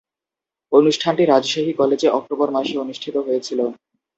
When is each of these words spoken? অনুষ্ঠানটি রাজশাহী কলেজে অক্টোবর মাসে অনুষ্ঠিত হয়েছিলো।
অনুষ্ঠানটি 0.71 1.23
রাজশাহী 1.25 1.71
কলেজে 1.73 2.07
অক্টোবর 2.09 2.49
মাসে 2.51 2.75
অনুষ্ঠিত 2.77 3.15
হয়েছিলো। 3.19 3.65